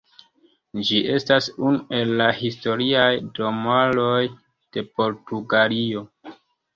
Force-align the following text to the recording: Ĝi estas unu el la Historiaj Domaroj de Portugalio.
Ĝi 0.85 0.99
estas 1.17 1.49
unu 1.71 1.97
el 1.97 2.13
la 2.21 2.29
Historiaj 2.37 3.09
Domaroj 3.39 4.23
de 4.79 4.85
Portugalio. 5.03 6.03